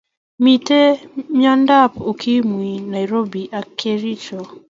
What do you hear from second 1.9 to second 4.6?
ukimwi nairobi ak kercho